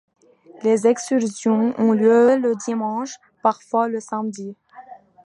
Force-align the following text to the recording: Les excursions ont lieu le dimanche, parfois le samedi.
Les 0.63 0.87
excursions 0.87 1.75
ont 1.79 1.91
lieu 1.91 2.35
le 2.37 2.55
dimanche, 2.65 3.17
parfois 3.43 3.87
le 3.87 3.99
samedi. 3.99 4.55